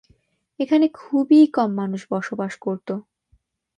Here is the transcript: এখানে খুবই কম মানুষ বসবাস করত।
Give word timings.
এখানে 0.59 0.85
খুবই 0.93 1.41
কম 1.53 1.69
মানুষ 1.73 2.01
বসবাস 2.11 2.53
করত। 2.57 2.87